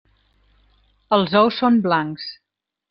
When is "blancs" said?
1.89-2.29